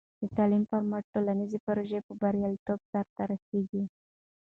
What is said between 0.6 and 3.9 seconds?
پر مټ، ټولنیزې پروژې په بریالیتوب سرته رسېږي.